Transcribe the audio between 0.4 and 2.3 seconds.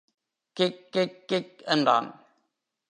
Kick kick kick என்றான்.